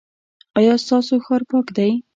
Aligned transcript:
ایا 0.57 0.73
ستاسو 0.83 1.13
ښار 1.25 1.41
پاک 1.49 1.67
دی؟ 1.77 1.91